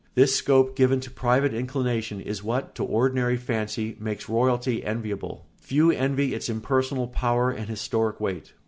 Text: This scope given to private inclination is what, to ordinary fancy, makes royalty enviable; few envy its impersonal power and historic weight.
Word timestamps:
This 0.15 0.35
scope 0.35 0.75
given 0.75 0.99
to 1.01 1.11
private 1.11 1.53
inclination 1.53 2.21
is 2.21 2.43
what, 2.43 2.73
to 2.73 2.83
ordinary 2.83 3.37
fancy, 3.37 3.97
makes 3.99 4.27
royalty 4.27 4.83
enviable; 4.83 5.45
few 5.57 5.91
envy 5.91 6.33
its 6.33 6.49
impersonal 6.49 7.05
power 7.07 7.51
and 7.51 7.67
historic 7.69 8.19
weight. 8.19 8.53